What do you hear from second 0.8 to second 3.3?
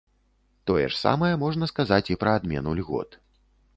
ж самае можна сказаць і пра адмену льгот.